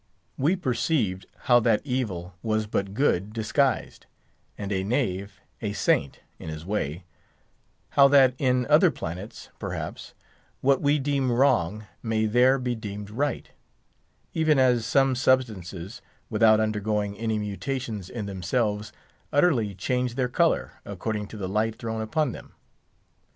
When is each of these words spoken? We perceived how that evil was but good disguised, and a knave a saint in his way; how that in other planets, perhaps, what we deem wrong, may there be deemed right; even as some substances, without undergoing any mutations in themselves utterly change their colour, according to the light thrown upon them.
We 0.35 0.55
perceived 0.55 1.27
how 1.41 1.59
that 1.59 1.85
evil 1.85 2.33
was 2.41 2.65
but 2.65 2.95
good 2.95 3.31
disguised, 3.33 4.07
and 4.57 4.71
a 4.71 4.83
knave 4.83 5.39
a 5.61 5.73
saint 5.73 6.21
in 6.39 6.49
his 6.49 6.65
way; 6.65 7.03
how 7.91 8.07
that 8.07 8.33
in 8.39 8.65
other 8.67 8.89
planets, 8.89 9.49
perhaps, 9.59 10.15
what 10.61 10.81
we 10.81 10.97
deem 10.97 11.31
wrong, 11.31 11.85
may 12.01 12.25
there 12.25 12.57
be 12.57 12.73
deemed 12.73 13.11
right; 13.11 13.51
even 14.33 14.57
as 14.57 14.87
some 14.87 15.13
substances, 15.13 16.01
without 16.31 16.59
undergoing 16.59 17.15
any 17.19 17.37
mutations 17.37 18.09
in 18.09 18.25
themselves 18.25 18.91
utterly 19.31 19.75
change 19.75 20.15
their 20.15 20.27
colour, 20.29 20.81
according 20.83 21.27
to 21.27 21.37
the 21.37 21.47
light 21.47 21.75
thrown 21.75 22.01
upon 22.01 22.31
them. 22.31 22.53